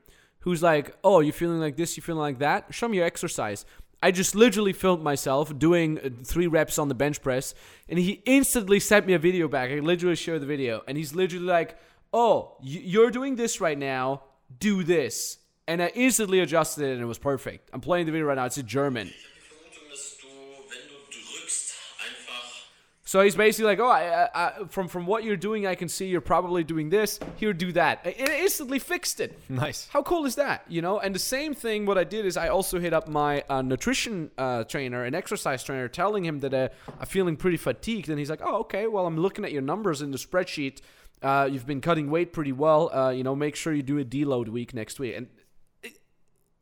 who's 0.40 0.62
like, 0.62 0.96
"Oh, 1.04 1.20
you 1.20 1.32
feeling 1.32 1.60
like 1.60 1.76
this? 1.76 1.96
You 1.96 2.02
feeling 2.02 2.20
like 2.20 2.40
that? 2.40 2.66
Show 2.70 2.88
me 2.88 2.96
your 2.96 3.06
exercise." 3.06 3.64
I 4.02 4.12
just 4.12 4.34
literally 4.36 4.72
filmed 4.72 5.02
myself 5.02 5.56
doing 5.58 5.98
uh, 5.98 6.10
three 6.24 6.46
reps 6.46 6.78
on 6.78 6.88
the 6.88 6.94
bench 6.94 7.20
press, 7.22 7.54
and 7.88 7.98
he 7.98 8.22
instantly 8.26 8.80
sent 8.80 9.06
me 9.06 9.12
a 9.12 9.18
video 9.18 9.48
back. 9.48 9.70
I 9.70 9.78
literally 9.78 10.16
shared 10.16 10.42
the 10.42 10.46
video, 10.46 10.82
and 10.88 10.98
he's 10.98 11.14
literally 11.14 11.46
like, 11.46 11.78
"Oh, 12.12 12.56
you're 12.62 13.10
doing 13.10 13.36
this 13.36 13.60
right 13.60 13.78
now. 13.78 14.22
Do 14.58 14.82
this." 14.82 15.38
And 15.68 15.82
I 15.82 15.88
instantly 15.94 16.40
adjusted 16.40 16.84
it, 16.84 16.92
and 16.94 17.02
it 17.02 17.06
was 17.06 17.18
perfect. 17.18 17.70
I'm 17.72 17.80
playing 17.80 18.06
the 18.06 18.12
video 18.12 18.26
right 18.26 18.36
now. 18.36 18.46
It's 18.46 18.58
in 18.58 18.66
German. 18.66 19.12
So 23.08 23.22
he's 23.22 23.36
basically 23.36 23.64
like, 23.64 23.80
"Oh, 23.80 23.88
I, 23.88 24.28
I, 24.34 24.64
from 24.68 24.86
from 24.86 25.06
what 25.06 25.24
you're 25.24 25.38
doing, 25.38 25.66
I 25.66 25.76
can 25.76 25.88
see 25.88 26.08
you're 26.08 26.20
probably 26.20 26.62
doing 26.62 26.90
this. 26.90 27.18
Here, 27.36 27.54
do 27.54 27.72
that." 27.72 28.00
It 28.04 28.20
instantly 28.20 28.78
fixed 28.78 29.18
it. 29.18 29.38
Nice. 29.48 29.88
How 29.90 30.02
cool 30.02 30.26
is 30.26 30.34
that? 30.34 30.64
You 30.68 30.82
know, 30.82 30.98
and 30.98 31.14
the 31.14 31.18
same 31.18 31.54
thing. 31.54 31.86
What 31.86 31.96
I 31.96 32.04
did 32.04 32.26
is 32.26 32.36
I 32.36 32.48
also 32.48 32.78
hit 32.78 32.92
up 32.92 33.08
my 33.08 33.44
uh, 33.48 33.62
nutrition 33.62 34.30
uh, 34.36 34.64
trainer 34.64 35.04
and 35.04 35.16
exercise 35.16 35.64
trainer, 35.64 35.88
telling 35.88 36.22
him 36.22 36.40
that 36.40 36.52
uh, 36.52 36.68
I'm 37.00 37.06
feeling 37.06 37.36
pretty 37.38 37.56
fatigued, 37.56 38.10
and 38.10 38.18
he's 38.18 38.28
like, 38.28 38.42
"Oh, 38.44 38.56
okay. 38.64 38.86
Well, 38.86 39.06
I'm 39.06 39.16
looking 39.16 39.42
at 39.46 39.52
your 39.52 39.62
numbers 39.62 40.02
in 40.02 40.10
the 40.10 40.18
spreadsheet. 40.18 40.82
Uh, 41.22 41.48
you've 41.50 41.66
been 41.66 41.80
cutting 41.80 42.10
weight 42.10 42.34
pretty 42.34 42.52
well. 42.52 42.94
Uh, 42.94 43.08
you 43.08 43.24
know, 43.24 43.34
make 43.34 43.56
sure 43.56 43.72
you 43.72 43.82
do 43.82 43.98
a 43.98 44.04
deload 44.04 44.48
week 44.50 44.74
next 44.74 45.00
week." 45.00 45.16
And 45.16 45.28
it- 45.82 45.98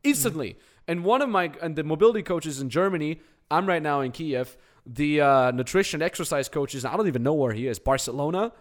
instantly, 0.05 0.59
and 0.87 1.03
one 1.03 1.23
of 1.23 1.29
my 1.29 1.51
and 1.61 1.75
the 1.75 1.83
mobility 1.83 2.23
coaches 2.23 2.61
in 2.61 2.71
Germany, 2.71 3.21
I'm 3.51 3.67
right 3.67 3.83
now 3.83 4.01
in 4.01 4.13
Kiev. 4.13 4.57
The 4.87 5.21
uh, 5.21 5.51
nutrition 5.51 6.01
exercise 6.03 6.49
coaches, 6.49 6.85
I 6.85 6.97
don't 6.97 7.09
even 7.09 7.23
know 7.23 7.35
where 7.35 7.53
he 7.53 7.67
is, 7.67 7.79
Barcelona, 7.79 8.53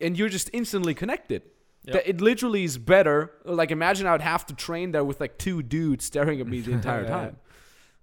and 0.00 0.18
you're 0.18 0.28
just 0.28 0.50
instantly 0.52 0.94
connected. 0.94 1.42
That 1.86 2.08
it 2.08 2.20
literally 2.22 2.64
is 2.64 2.78
better. 2.78 3.32
Like 3.44 3.70
imagine 3.70 4.06
I 4.06 4.12
would 4.12 4.20
have 4.22 4.46
to 4.46 4.54
train 4.54 4.92
there 4.92 5.04
with 5.04 5.20
like 5.20 5.36
two 5.38 5.62
dudes 5.62 6.04
staring 6.06 6.40
at 6.40 6.46
me 6.46 6.60
the 6.60 6.72
entire 6.80 7.06
time. 7.06 7.36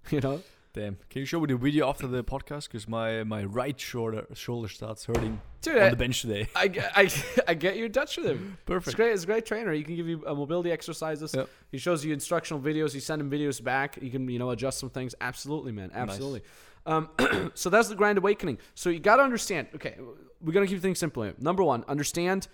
You 0.10 0.20
know? 0.20 0.42
Damn. 0.74 0.98
Can 1.12 1.20
you 1.20 1.26
show 1.26 1.40
me 1.40 1.48
the 1.48 1.58
video 1.58 1.88
after 1.88 2.08
the 2.08 2.24
podcast? 2.24 2.64
Because 2.68 2.88
my, 2.88 3.24
my 3.24 3.44
right 3.44 3.80
shoulder 3.80 4.26
shoulder 4.34 4.68
starts 4.68 5.06
hurting 5.06 5.40
Dude, 5.62 5.78
on 5.78 5.84
I- 5.84 5.90
the 5.90 5.96
bench 5.96 6.22
today. 6.22 6.48
I, 6.56 6.68
get- 6.70 6.92
I, 6.96 7.10
I 7.48 7.54
get 7.54 7.76
you 7.78 7.86
in 7.86 7.92
touch 7.92 8.18
with 8.18 8.26
him. 8.26 8.58
Perfect. 8.66 8.88
It's 8.88 8.96
great. 8.96 9.12
It's 9.14 9.24
a 9.24 9.28
great 9.28 9.46
trainer. 9.46 9.72
He 9.74 9.84
can 9.84 9.96
give 9.96 10.08
you 10.08 10.24
uh, 10.26 10.34
mobility 10.34 10.72
exercises. 10.72 11.34
Yep. 11.36 11.50
He 11.72 11.78
shows 11.78 12.04
you 12.06 12.14
instructional 12.14 12.62
videos. 12.62 12.96
You 12.96 13.00
send 13.02 13.22
him 13.22 13.30
videos 13.30 13.64
back. 13.64 14.00
You 14.02 14.10
can 14.10 14.28
you 14.30 14.40
know 14.40 14.50
adjust 14.52 14.80
some 14.80 14.90
things. 14.90 15.14
Absolutely, 15.22 15.72
man. 15.72 15.92
Absolutely. 15.94 16.42
Um, 16.86 17.10
so 17.54 17.70
that's 17.70 17.90
the 17.90 17.96
grand 17.96 18.18
awakening. 18.18 18.58
So 18.76 18.90
you 18.90 19.00
got 19.00 19.18
to 19.18 19.24
understand. 19.24 19.68
Okay, 19.76 19.96
we're 20.42 20.54
gonna 20.54 20.68
keep 20.68 20.82
things 20.82 21.00
simple. 21.00 21.24
Here. 21.24 21.34
Number 21.40 21.64
one, 21.64 21.84
understand. 21.88 22.48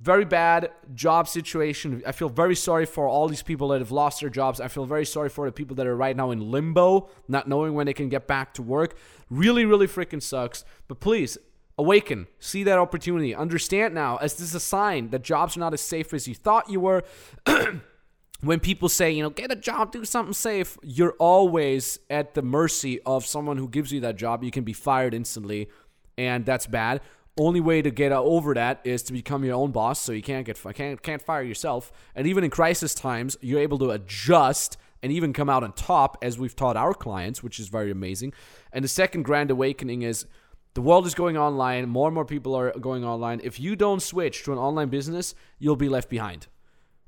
Very 0.00 0.24
bad 0.24 0.70
job 0.94 1.26
situation. 1.26 2.02
I 2.06 2.12
feel 2.12 2.28
very 2.28 2.54
sorry 2.54 2.86
for 2.86 3.08
all 3.08 3.26
these 3.26 3.42
people 3.42 3.68
that 3.68 3.80
have 3.80 3.90
lost 3.90 4.20
their 4.20 4.30
jobs. 4.30 4.60
I 4.60 4.68
feel 4.68 4.86
very 4.86 5.04
sorry 5.04 5.28
for 5.28 5.46
the 5.46 5.52
people 5.52 5.74
that 5.76 5.88
are 5.88 5.96
right 5.96 6.16
now 6.16 6.30
in 6.30 6.52
limbo, 6.52 7.10
not 7.26 7.48
knowing 7.48 7.74
when 7.74 7.86
they 7.86 7.92
can 7.92 8.08
get 8.08 8.28
back 8.28 8.54
to 8.54 8.62
work. 8.62 8.96
Really, 9.28 9.64
really 9.64 9.88
freaking 9.88 10.22
sucks. 10.22 10.64
But 10.86 11.00
please, 11.00 11.36
awaken. 11.76 12.28
See 12.38 12.62
that 12.62 12.78
opportunity. 12.78 13.34
Understand 13.34 13.92
now, 13.92 14.18
as 14.18 14.34
this 14.34 14.50
is 14.50 14.54
a 14.54 14.60
sign 14.60 15.10
that 15.10 15.22
jobs 15.22 15.56
are 15.56 15.60
not 15.60 15.74
as 15.74 15.80
safe 15.80 16.14
as 16.14 16.28
you 16.28 16.34
thought 16.34 16.70
you 16.70 16.78
were. 16.78 17.02
when 18.40 18.60
people 18.60 18.88
say, 18.88 19.10
you 19.10 19.22
know, 19.22 19.30
get 19.30 19.50
a 19.50 19.56
job, 19.56 19.90
do 19.90 20.04
something 20.04 20.32
safe, 20.32 20.78
you're 20.82 21.14
always 21.18 21.98
at 22.08 22.34
the 22.34 22.42
mercy 22.42 23.00
of 23.02 23.26
someone 23.26 23.56
who 23.56 23.68
gives 23.68 23.92
you 23.92 24.00
that 24.00 24.16
job. 24.16 24.44
You 24.44 24.50
can 24.50 24.64
be 24.64 24.72
fired 24.72 25.12
instantly, 25.12 25.68
and 26.16 26.46
that's 26.46 26.66
bad. 26.66 27.00
Only 27.36 27.60
way 27.60 27.82
to 27.82 27.90
get 27.90 28.12
over 28.12 28.54
that 28.54 28.80
is 28.84 29.02
to 29.04 29.12
become 29.12 29.44
your 29.44 29.54
own 29.54 29.70
boss, 29.70 30.00
so 30.00 30.12
you 30.12 30.22
can't 30.22 30.44
get 30.46 30.60
can't 30.74 31.02
can't 31.02 31.22
fire 31.22 31.42
yourself. 31.42 31.92
And 32.14 32.26
even 32.26 32.44
in 32.44 32.50
crisis 32.50 32.94
times, 32.94 33.36
you're 33.40 33.60
able 33.60 33.78
to 33.78 33.90
adjust 33.90 34.76
and 35.02 35.12
even 35.12 35.32
come 35.32 35.48
out 35.48 35.62
on 35.62 35.72
top, 35.72 36.18
as 36.22 36.38
we've 36.38 36.56
taught 36.56 36.76
our 36.76 36.94
clients, 36.94 37.42
which 37.42 37.60
is 37.60 37.68
very 37.68 37.90
amazing. 37.90 38.32
And 38.72 38.84
the 38.84 38.88
second 38.88 39.22
grand 39.22 39.50
awakening 39.50 40.02
is 40.02 40.26
the 40.74 40.82
world 40.82 41.06
is 41.06 41.14
going 41.14 41.36
online. 41.36 41.88
More 41.88 42.08
and 42.08 42.14
more 42.14 42.24
people 42.24 42.54
are 42.54 42.76
going 42.78 43.04
online. 43.04 43.40
If 43.42 43.60
you 43.60 43.76
don't 43.76 44.02
switch 44.02 44.44
to 44.44 44.52
an 44.52 44.58
online 44.58 44.88
business, 44.88 45.34
you'll 45.58 45.76
be 45.76 45.88
left 45.88 46.08
behind. 46.08 46.48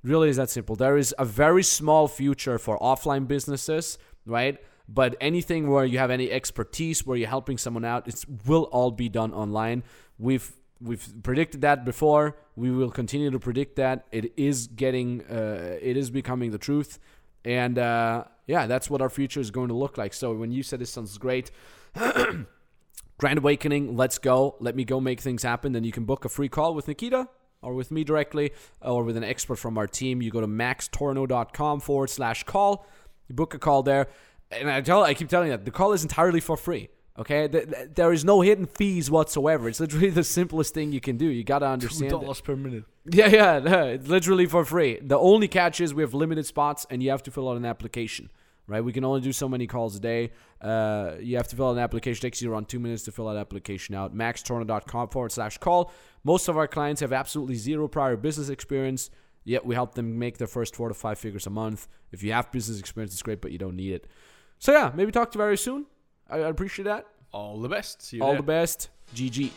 Really 0.03 0.31
is 0.31 0.37
that 0.37 0.51
simple. 0.51 0.77
There 0.77 0.97
is 0.97 1.15
a 1.19 1.25
very 1.25 1.63
small 1.63 2.09
future 2.09 2.59
for 2.59 2.79
offline 2.79 3.29
businesses, 3.29 3.99
right? 4.25 4.59
But 4.89 5.17
anything 5.21 5.69
where 5.69 5.85
you 5.85 5.99
have 5.99 6.11
any 6.11 6.31
expertise, 6.31 7.07
where 7.07 7.17
you're 7.17 7.29
helping 7.29 7.59
someone 7.59 7.85
out, 7.85 8.09
it 8.09 8.25
will 8.47 8.65
all 8.65 8.91
be 8.91 9.09
done 9.09 9.33
online. 9.33 9.85
We've 10.19 10.53
we've 10.81 11.07
predicted 11.23 11.61
that 11.61 11.85
before. 11.85 12.37
We 12.57 12.71
will 12.71 12.91
continue 12.91 13.31
to 13.31 13.39
predict 13.39 13.77
that. 13.77 14.07
It 14.11 14.33
is 14.37 14.67
getting, 14.67 15.23
uh, 15.31 15.77
it 15.81 15.97
is 15.97 16.11
becoming 16.11 16.51
the 16.51 16.59
truth, 16.59 16.99
and 17.45 17.79
uh, 17.79 18.25
yeah, 18.47 18.67
that's 18.67 18.89
what 18.89 19.03
our 19.03 19.11
future 19.11 19.41
is 19.41 19.51
going 19.51 19.69
to 19.69 19.75
look 19.75 19.99
like. 19.99 20.15
So 20.15 20.33
when 20.33 20.51
you 20.51 20.63
said 20.63 20.81
this 20.81 20.91
sounds 20.91 21.19
great, 21.19 21.51
Grand 21.95 23.39
Awakening, 23.39 23.97
let's 23.97 24.19
go. 24.19 24.57
Let 24.61 24.75
me 24.75 24.85
go 24.85 24.99
make 24.99 25.21
things 25.21 25.43
happen. 25.43 25.73
Then 25.73 25.85
you 25.85 25.93
can 25.93 26.05
book 26.05 26.25
a 26.25 26.29
free 26.31 26.49
call 26.49 26.75
with 26.75 26.89
Nikita 26.89 27.29
or 27.63 27.75
with 27.75 27.91
me 27.91 28.05
directly 28.05 28.53
uh, 28.85 28.93
or 28.93 29.05
with 29.05 29.17
an 29.17 29.25
expert 29.25 29.57
from 29.57 29.77
our 29.79 29.87
team. 29.87 30.23
You 30.23 30.31
go 30.31 30.41
to 30.41 30.47
maxtorno.com 30.47 31.81
forward 31.81 32.11
slash 32.11 32.45
call. 32.45 32.87
You 33.29 33.35
book 33.35 33.55
a 33.55 33.59
call 33.59 33.83
there. 33.83 34.09
And 34.51 34.69
I 34.71 34.81
tell 34.81 35.05
I 35.05 35.15
keep 35.15 35.29
telling 35.29 35.49
you 35.49 35.57
that 35.57 35.65
the 35.65 35.71
call 35.71 35.93
is 35.93 36.03
entirely 36.03 36.41
for 36.41 36.57
free. 36.57 36.89
Okay, 37.19 37.49
Th- 37.49 37.69
th- 37.69 37.89
there 37.95 38.13
is 38.13 38.25
no 38.25 38.41
hidden 38.41 38.65
fees 38.67 39.11
whatsoever. 39.11 39.69
It's 39.69 39.79
literally 39.81 40.11
the 40.21 40.25
simplest 40.25 40.73
thing 40.73 40.91
you 40.91 41.01
can 41.01 41.17
do. 41.19 41.27
You 41.27 41.45
gotta 41.45 41.67
understand. 41.67 42.07
it. 42.07 42.11
dollars 42.11 42.41
per 42.41 42.57
minute. 42.57 42.85
Yeah, 43.05 43.27
yeah, 43.29 43.57
it's 43.85 44.09
literally 44.09 44.47
for 44.47 44.65
free. 44.65 44.99
The 45.03 45.19
only 45.19 45.47
catch 45.47 45.81
is 45.81 45.93
we 45.93 46.03
have 46.03 46.15
limited 46.15 46.47
spots 46.47 46.87
and 46.89 47.03
you 47.03 47.11
have 47.11 47.23
to 47.25 47.31
fill 47.31 47.49
out 47.51 47.57
an 47.57 47.67
application, 47.67 48.31
right? 48.71 48.83
We 48.83 48.93
can 48.93 49.05
only 49.05 49.21
do 49.21 49.33
so 49.33 49.49
many 49.49 49.67
calls 49.67 49.97
a 49.97 50.01
day. 50.01 50.31
Uh, 50.61 51.17
you 51.21 51.37
have 51.37 51.49
to 51.49 51.57
fill 51.57 51.69
out 51.69 51.73
an 51.73 51.79
application. 51.79 52.21
It 52.21 52.29
takes 52.29 52.41
you 52.41 52.51
around 52.53 52.69
two 52.69 52.79
minutes 52.79 53.03
to 53.05 53.13
fill 53.13 53.29
out 53.29 53.33
an 53.37 53.41
application 53.41 53.95
out. 53.95 54.15
maxtorno.com 54.15 55.09
forward 55.09 55.33
slash 55.33 55.59
call. 55.59 55.93
Most 56.25 56.49
of 56.49 56.57
our 56.57 56.69
clients 56.69 57.01
have 57.01 57.13
absolutely 57.13 57.57
zero 57.57 57.89
prior 57.89 58.17
business 58.17 58.49
experience. 58.49 59.11
Yet 59.45 59.65
we 59.67 59.75
help 59.75 59.95
them 59.95 60.19
make 60.19 60.39
their 60.39 60.47
first 60.47 60.77
four 60.77 60.89
to 60.89 60.95
five 60.95 61.19
figures 61.19 61.47
a 61.47 61.51
month. 61.51 61.89
If 62.13 62.23
you 62.23 62.33
have 62.33 62.53
business 62.53 62.79
experience, 62.79 63.13
it's 63.13 63.23
great, 63.23 63.41
but 63.41 63.53
you 63.53 63.59
don't 63.59 63.77
need 63.77 63.93
it. 63.93 64.07
So 64.59 64.73
yeah, 64.73 64.93
maybe 64.95 65.11
talk 65.13 65.33
to 65.33 65.37
you 65.39 65.43
very 65.43 65.57
soon. 65.57 65.87
I, 66.29 66.37
I 66.37 66.49
appreciate 66.49 66.85
that. 66.85 67.07
All 67.33 67.61
the 67.61 67.69
best. 67.69 68.03
See 68.03 68.19
you 68.19 68.23
All 68.23 68.31
there. 68.31 68.39
the 68.39 68.43
best. 68.47 68.91
GG. 69.15 69.51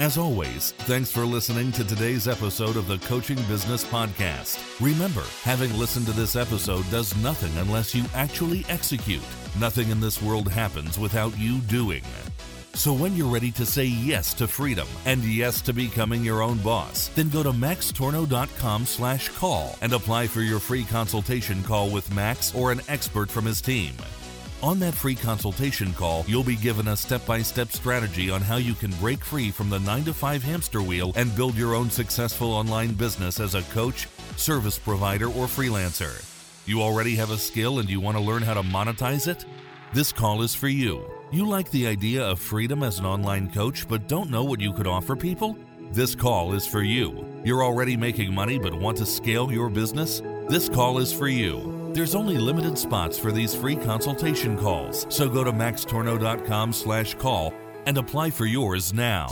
As 0.00 0.18
always, 0.18 0.72
thanks 0.72 1.12
for 1.12 1.24
listening 1.24 1.70
to 1.70 1.84
today's 1.84 2.26
episode 2.26 2.76
of 2.76 2.88
the 2.88 2.98
Coaching 2.98 3.40
Business 3.42 3.84
Podcast. 3.84 4.58
Remember, 4.80 5.22
having 5.44 5.72
listened 5.78 6.06
to 6.06 6.12
this 6.12 6.34
episode 6.34 6.84
does 6.90 7.16
nothing 7.18 7.56
unless 7.58 7.94
you 7.94 8.04
actually 8.12 8.66
execute. 8.68 9.22
Nothing 9.56 9.90
in 9.90 10.00
this 10.00 10.20
world 10.20 10.50
happens 10.50 10.98
without 10.98 11.38
you 11.38 11.58
doing. 11.60 12.02
So 12.72 12.92
when 12.92 13.14
you're 13.14 13.32
ready 13.32 13.52
to 13.52 13.64
say 13.64 13.84
yes 13.84 14.34
to 14.34 14.48
freedom 14.48 14.88
and 15.04 15.22
yes 15.22 15.60
to 15.60 15.72
becoming 15.72 16.24
your 16.24 16.42
own 16.42 16.58
boss, 16.58 17.06
then 17.14 17.28
go 17.28 17.44
to 17.44 17.52
maxtorno.com 17.52 18.86
slash 18.86 19.28
call 19.28 19.78
and 19.80 19.92
apply 19.92 20.26
for 20.26 20.40
your 20.40 20.58
free 20.58 20.82
consultation 20.82 21.62
call 21.62 21.88
with 21.88 22.12
Max 22.12 22.52
or 22.52 22.72
an 22.72 22.80
expert 22.88 23.30
from 23.30 23.44
his 23.44 23.60
team. 23.60 23.94
On 24.64 24.78
that 24.78 24.94
free 24.94 25.14
consultation 25.14 25.92
call, 25.92 26.24
you'll 26.26 26.42
be 26.42 26.56
given 26.56 26.88
a 26.88 26.96
step 26.96 27.26
by 27.26 27.42
step 27.42 27.70
strategy 27.70 28.30
on 28.30 28.40
how 28.40 28.56
you 28.56 28.72
can 28.72 28.90
break 28.92 29.22
free 29.22 29.50
from 29.50 29.68
the 29.68 29.78
9 29.78 30.04
to 30.04 30.14
5 30.14 30.42
hamster 30.42 30.80
wheel 30.80 31.12
and 31.16 31.36
build 31.36 31.54
your 31.54 31.74
own 31.74 31.90
successful 31.90 32.50
online 32.50 32.94
business 32.94 33.40
as 33.40 33.54
a 33.54 33.60
coach, 33.74 34.08
service 34.38 34.78
provider, 34.78 35.26
or 35.26 35.48
freelancer. 35.48 36.24
You 36.64 36.80
already 36.80 37.14
have 37.16 37.30
a 37.30 37.36
skill 37.36 37.78
and 37.78 37.90
you 37.90 38.00
want 38.00 38.16
to 38.16 38.22
learn 38.22 38.40
how 38.40 38.54
to 38.54 38.62
monetize 38.62 39.28
it? 39.28 39.44
This 39.92 40.12
call 40.12 40.40
is 40.40 40.54
for 40.54 40.68
you. 40.68 41.04
You 41.30 41.46
like 41.46 41.70
the 41.70 41.86
idea 41.86 42.24
of 42.24 42.40
freedom 42.40 42.82
as 42.82 42.98
an 42.98 43.04
online 43.04 43.52
coach 43.52 43.86
but 43.86 44.08
don't 44.08 44.30
know 44.30 44.44
what 44.44 44.62
you 44.62 44.72
could 44.72 44.86
offer 44.86 45.14
people? 45.14 45.58
This 45.92 46.14
call 46.14 46.54
is 46.54 46.66
for 46.66 46.80
you. 46.80 47.26
You're 47.44 47.62
already 47.62 47.98
making 47.98 48.34
money 48.34 48.58
but 48.58 48.72
want 48.72 48.96
to 48.96 49.04
scale 49.04 49.52
your 49.52 49.68
business? 49.68 50.22
This 50.48 50.70
call 50.70 51.00
is 51.00 51.12
for 51.12 51.28
you. 51.28 51.73
There's 51.94 52.16
only 52.16 52.38
limited 52.38 52.76
spots 52.76 53.16
for 53.16 53.30
these 53.30 53.54
free 53.54 53.76
consultation 53.76 54.58
calls, 54.58 55.06
so 55.14 55.28
go 55.28 55.44
to 55.44 55.52
maxtorno.com 55.52 56.72
slash 56.72 57.14
call 57.14 57.54
and 57.86 57.96
apply 57.96 58.30
for 58.30 58.46
yours 58.46 58.92
now. 58.92 59.28